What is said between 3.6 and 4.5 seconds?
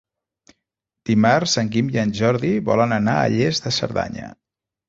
de Cerdanya.